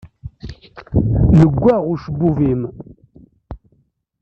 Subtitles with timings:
[1.39, 2.61] Leggaɣ ucebbub-im.